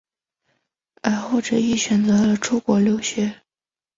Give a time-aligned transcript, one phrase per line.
[1.03, 3.43] 而后者亦选择了出国留学。